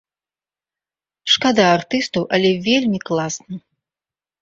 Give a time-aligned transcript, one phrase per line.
[1.35, 3.65] Шкада артыстаў, але вельмі класна!